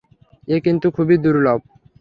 এ 0.47 0.57
কিন্তু 0.65 0.87
খুবই 0.91 1.15
দুর্লভ। 1.17 1.59